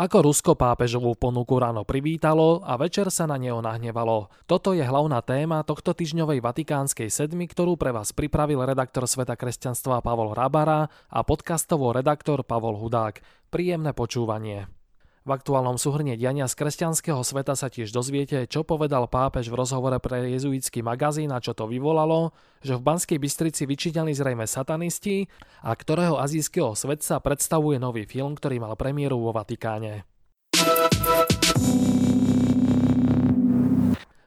[0.00, 4.32] Ako Rusko pápežovú ponuku ráno privítalo a večer sa na neho nahnevalo.
[4.48, 10.00] Toto je hlavná téma tohto týždňovej Vatikánskej sedmi, ktorú pre vás pripravil redaktor Sveta kresťanstva
[10.00, 13.20] Pavol Rabara a podcastovo redaktor Pavol Hudák.
[13.52, 14.79] Príjemné počúvanie.
[15.20, 20.00] V aktuálnom súhrne diania z kresťanského sveta sa tiež dozviete, čo povedal pápež v rozhovore
[20.00, 22.32] pre jezuitský magazín a čo to vyvolalo,
[22.64, 25.28] že v Banskej Bystrici vyčítali zrejme satanisti
[25.60, 30.08] a ktorého azijského svetca predstavuje nový film, ktorý mal premiéru vo Vatikáne.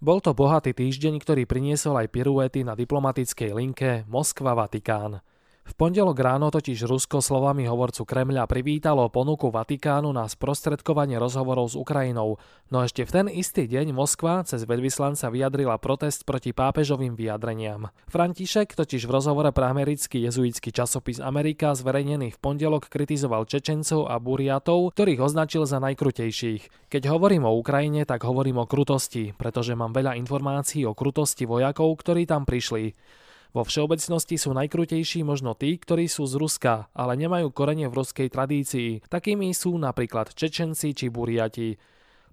[0.00, 5.20] Bol to bohatý týždeň, ktorý priniesol aj piruety na diplomatickej linke Moskva-Vatikán.
[5.68, 11.76] V pondelok ráno totiž Rusko slovami hovorcu Kremľa privítalo ponuku Vatikánu na sprostredkovanie rozhovorov s
[11.76, 12.40] Ukrajinou,
[12.72, 17.92] no ešte v ten istý deň Moskva cez veľvyslanca vyjadrila protest proti pápežovým vyjadreniam.
[18.08, 24.16] František totiž v rozhovore pre americký jezuitský časopis Amerika zverejnený v pondelok kritizoval Čečencov a
[24.16, 26.88] Buriatov, ktorých označil za najkrutejších.
[26.88, 31.92] Keď hovorím o Ukrajine, tak hovorím o krutosti, pretože mám veľa informácií o krutosti vojakov,
[32.00, 32.96] ktorí tam prišli.
[33.56, 38.28] Vo všeobecnosti sú najkrutejší možno tí, ktorí sú z Ruska, ale nemajú korene v ruskej
[38.28, 39.08] tradícii.
[39.08, 41.80] Takými sú napríklad Čečenci či Buriati.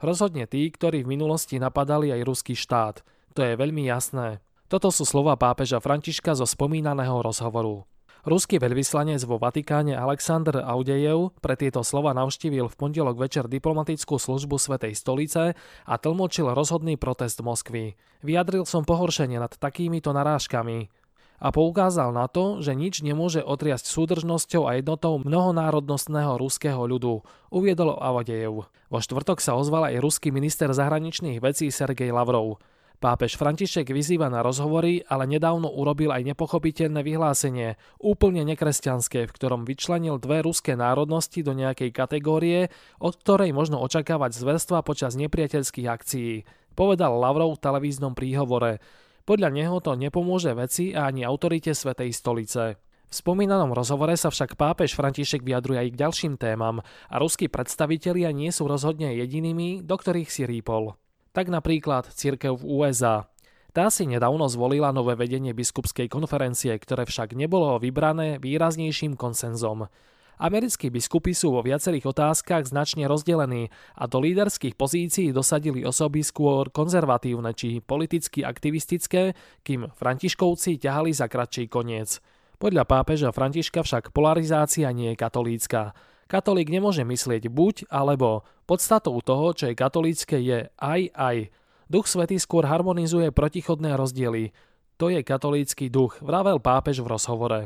[0.03, 2.99] Rozhodne tí, ktorí v minulosti napadali aj ruský štát.
[3.31, 4.44] To je veľmi jasné.
[4.67, 7.88] Toto sú slova pápeža Františka zo spomínaného rozhovoru.
[8.25, 14.57] Ruský veľvyslanec vo Vatikáne Aleksandr Audejev pre tieto slova navštívil v pondelok večer diplomatickú službu
[14.57, 15.53] Svetej stolice
[15.85, 17.94] a tlmočil rozhodný protest Moskvy.
[18.25, 21.04] Vyjadril som pohoršenie nad takýmito narážkami
[21.39, 27.95] a poukázal na to, že nič nemôže otriasť súdržnosťou a jednotou mnohonárodnostného ruského ľudu, uviedol
[28.00, 28.66] Avadejev.
[28.66, 32.63] Vo štvrtok sa ozval aj ruský minister zahraničných vecí Sergej Lavrov.
[32.95, 39.67] Pápež František vyzýva na rozhovory, ale nedávno urobil aj nepochopiteľné vyhlásenie, úplne nekresťanské, v ktorom
[39.67, 42.72] vyčlenil dve ruské národnosti do nejakej kategórie,
[43.03, 48.79] od ktorej možno očakávať zverstva počas nepriateľských akcií, povedal Lavrov v televíznom príhovore.
[49.25, 52.78] Podľa neho to nepomôže veci a ani autorite Svetej stolice.
[53.09, 58.30] V spomínanom rozhovore sa však pápež František vyjadruje aj k ďalším témam a ruskí predstavitelia
[58.30, 60.94] nie sú rozhodne jedinými, do ktorých si rýpol.
[61.34, 63.25] Tak napríklad církev v USA.
[63.74, 69.90] Tá si nedávno zvolila nové vedenie biskupskej konferencie, ktoré však nebolo vybrané výraznejším konsenzom.
[70.35, 76.68] Americkí biskupy sú vo viacerých otázkach značne rozdelení a do líderských pozícií dosadili osoby skôr
[76.69, 79.31] konzervatívne či politicky aktivistické,
[79.63, 82.19] kým Františkovci ťahali za kratší koniec.
[82.59, 85.95] Podľa pápeža Františka však polarizácia nie je katolícka.
[86.25, 88.47] Katolík nemôže myslieť buď alebo.
[88.66, 91.38] Podstatou toho, čo je katolícke, je aj aj.
[91.85, 94.50] Duch Svetý skôr harmonizuje protichodné rozdiely.
[94.97, 97.59] To je katolícky duch, vravel pápež v rozhovore.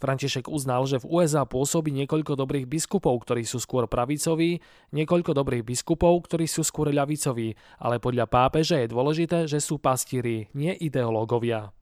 [0.00, 4.64] František uznal, že v USA pôsobí niekoľko dobrých biskupov, ktorí sú skôr pravicoví,
[4.96, 10.48] niekoľko dobrých biskupov, ktorí sú skôr ľavicoví, ale podľa pápeža je dôležité, že sú pastíri,
[10.56, 11.76] nie ideológovia.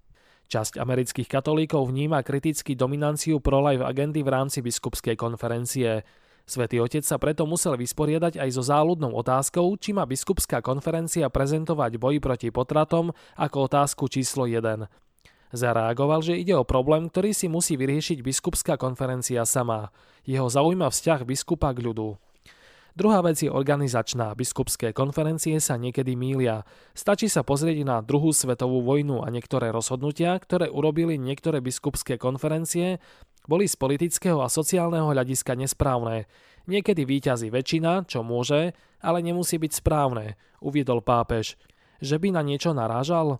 [0.51, 6.03] Časť amerických katolíkov vníma kriticky dominanciu pro-life agendy v rámci biskupskej konferencie.
[6.49, 12.01] Svetý otec sa preto musel vysporiadať aj so záľudnou otázkou, či má biskupská konferencia prezentovať
[12.01, 15.08] boj proti potratom ako otázku číslo 1.
[15.49, 19.89] Zareagoval, že ide o problém, ktorý si musí vyriešiť biskupská konferencia sama.
[20.29, 22.21] Jeho zaujíma vzťah biskupa k ľudu.
[22.99, 24.35] Druhá vec je organizačná.
[24.35, 26.67] Biskupské konferencie sa niekedy mília.
[26.99, 32.99] Stačí sa pozrieť na druhú svetovú vojnu a niektoré rozhodnutia, ktoré urobili niektoré biskupské konferencie,
[33.47, 36.27] boli z politického a sociálneho hľadiska nesprávne.
[36.67, 41.55] Niekedy výťazí väčšina, čo môže, ale nemusí byť správne, uviedol pápež.
[42.03, 43.39] Že by na niečo narážal?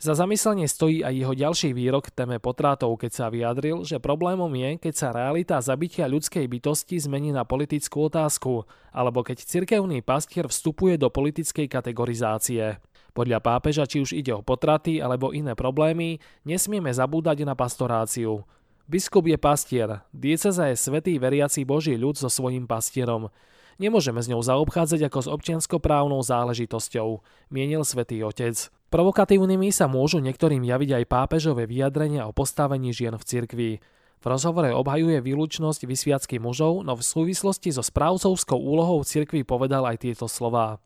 [0.00, 4.48] Za zamyslenie stojí aj jeho ďalší výrok k téme potrátov, keď sa vyjadril, že problémom
[4.48, 8.64] je, keď sa realita zabitia ľudskej bytosti zmení na politickú otázku,
[8.96, 12.80] alebo keď cirkevný pastier vstupuje do politickej kategorizácie.
[13.12, 16.16] Podľa pápeža, či už ide o potraty alebo iné problémy,
[16.48, 18.48] nesmieme zabúdať na pastoráciu.
[18.88, 23.28] Biskup je pastier, dieceza je svetý veriaci Boží ľud so svojím pastierom.
[23.76, 27.20] Nemôžeme s ňou zaobchádzať ako s občianskoprávnou záležitosťou,
[27.52, 28.79] mienil svätý Otec.
[28.90, 33.70] Provokatívnymi sa môžu niektorým javiť aj pápežové vyjadrenia o postavení žien v cirkvi.
[34.18, 40.02] V rozhovore obhajuje výlučnosť vysviackých mužov, no v súvislosti so správcovskou úlohou cirkvi povedal aj
[40.02, 40.82] tieto slová.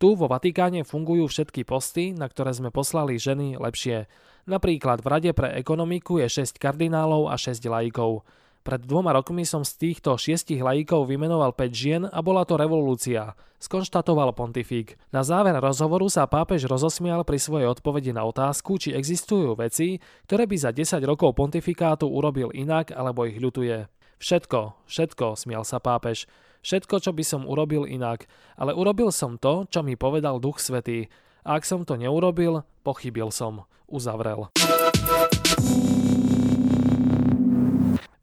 [0.00, 4.08] Tu vo Vatikáne fungujú všetky posty, na ktoré sme poslali ženy lepšie.
[4.48, 8.24] Napríklad v Rade pre ekonomiku je 6 kardinálov a 6 laikov.
[8.64, 13.36] Pred dvoma rokmi som z týchto šiestich lajíkov vymenoval 5 žien a bola to revolúcia,
[13.60, 14.96] skonštatoval pontifík.
[15.12, 20.48] Na záver rozhovoru sa pápež rozosmial pri svojej odpovedi na otázku, či existujú veci, ktoré
[20.48, 23.84] by za 10 rokov pontifikátu urobil inak alebo ich ľutuje.
[24.16, 26.24] Všetko, všetko, smial sa pápež.
[26.64, 28.24] Všetko, čo by som urobil inak.
[28.56, 31.12] Ale urobil som to, čo mi povedal Duch Svetý.
[31.44, 33.68] A ak som to neurobil, pochybil som.
[33.84, 34.48] Uzavrel.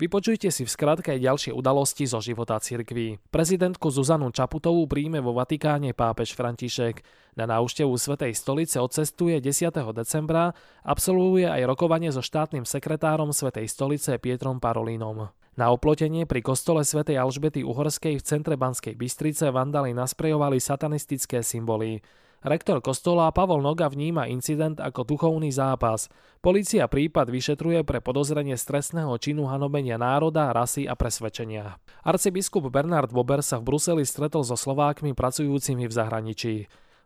[0.01, 3.21] Vypočujte si v skratke aj ďalšie udalosti zo života cirkví.
[3.29, 7.05] Prezidentku Zuzanu Čaputovú príjme vo Vatikáne pápež František.
[7.37, 9.69] Na návštevu Svetej stolice odcestuje 10.
[9.93, 15.29] decembra, absolvuje aj rokovanie so štátnym sekretárom Svetej stolice Pietrom Parolínom.
[15.53, 22.01] Na oplotenie pri kostole svätej Alžbety Uhorskej v centre Banskej Bystrice vandali nasprejovali satanistické symboly.
[22.41, 26.09] Rektor kostola Pavol Noga vníma incident ako duchovný zápas.
[26.41, 31.77] Polícia prípad vyšetruje pre podozrenie stresného činu hanobenia národa, rasy a presvedčenia.
[32.01, 36.53] Arcibiskup Bernard Bober sa v Bruseli stretol so Slovákmi pracujúcimi v zahraničí.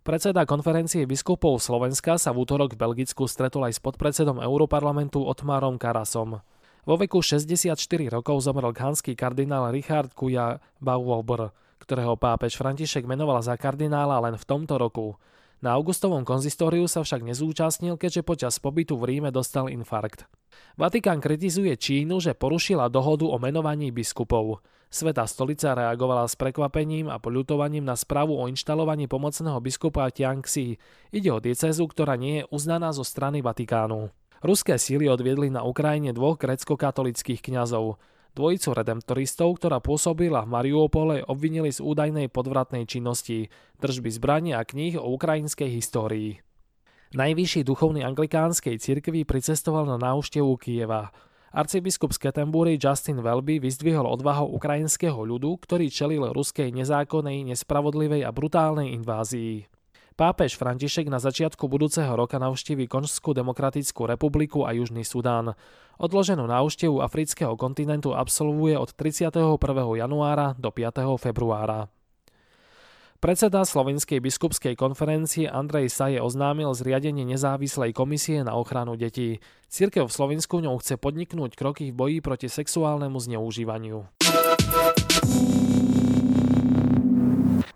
[0.08, 5.76] Predseda konferencie biskupov Slovenska sa v útorok v Belgicku stretol aj s podpredsedom Európarlamentu Otmárom
[5.76, 6.40] Karasom.
[6.88, 7.76] Vo veku 64
[8.08, 14.48] rokov zomrel khanský kardinál Richard Kuja Bauober ktorého pápež František menoval za kardinála len v
[14.48, 15.20] tomto roku.
[15.64, 20.28] Na augustovom konzistóriu sa však nezúčastnil, keďže počas pobytu v Ríme dostal infarkt.
[20.76, 24.62] Vatikán kritizuje Čínu, že porušila dohodu o menovaní biskupov.
[24.92, 30.78] Sveta stolica reagovala s prekvapením a poľutovaním na správu o inštalovaní pomocného biskupa Tiangxi.
[31.12, 34.14] Ide o diecezu, ktorá nie je uznaná zo strany Vatikánu.
[34.46, 37.98] Ruské síly odviedli na Ukrajine dvoch grecko-katolických kňazov.
[38.36, 43.48] Dvojicu redemptoristov, ktorá pôsobila v Mariupole, obvinili z údajnej podvratnej činnosti,
[43.80, 46.44] držby zbrania a kníh o ukrajinskej histórii.
[47.16, 51.16] Najvyšší duchovný anglikánskej cirkvi pricestoval na návštevu Kieva.
[51.56, 58.36] Arcibiskup z Ketenbury Justin Welby vyzdvihol odvahu ukrajinského ľudu, ktorý čelil ruskej nezákonnej, nespravodlivej a
[58.36, 59.75] brutálnej invázii.
[60.16, 65.60] Pápež František na začiatku budúceho roka navštívi Konžskú demokratickú republiku a Južný Sudán.
[66.00, 69.60] Odloženú návštevu afrického kontinentu absolvuje od 31.
[70.00, 71.20] januára do 5.
[71.20, 71.92] februára.
[73.20, 79.44] Predseda Slovenskej biskupskej konferencie Andrej Saje oznámil zriadenie nezávislej komisie na ochranu detí.
[79.68, 84.08] Cirkev v Slovensku ňou chce podniknúť kroky v boji proti sexuálnemu zneužívaniu.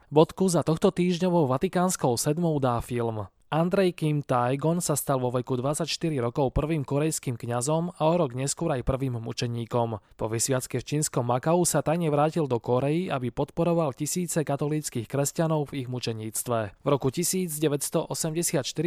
[0.10, 3.30] Bodku za tohto týždňovou vatikánskou sedmou dá film.
[3.50, 5.90] Andrej Kim Taegon sa stal vo veku 24
[6.22, 9.98] rokov prvým korejským kňazom a o rok neskôr aj prvým mučeníkom.
[10.22, 15.74] Po vysviacke v čínskom Makau sa tajne vrátil do Korei, aby podporoval tisíce katolíckých kresťanov
[15.74, 16.78] v ich mučeníctve.
[16.78, 18.06] V roku 1984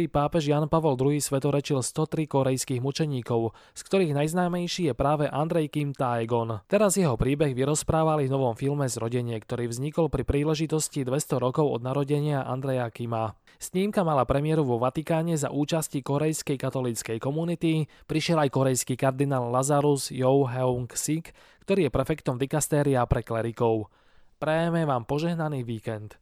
[0.07, 5.91] pápež Jan Pavol II svetorečil 103 korejských mučeníkov, z ktorých najznámejší je práve Andrej Kim
[5.91, 6.63] Taegon.
[6.71, 11.83] Teraz jeho príbeh vyrozprávali v novom filme Zrodenie, ktorý vznikol pri príležitosti 200 rokov od
[11.83, 13.35] narodenia Andreja Kima.
[13.61, 20.13] Snímka mala premiéru vo Vatikáne za účasti korejskej katolíckej komunity, prišiel aj korejský kardinál Lazarus
[20.13, 21.33] Yo Heung Sik,
[21.67, 23.89] ktorý je prefektom dikastéria pre klerikov.
[24.37, 26.19] Prajeme vám požehnaný víkend.